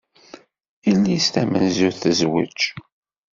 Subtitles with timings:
[0.87, 2.59] Yelli-s tamenzut tezweǧ.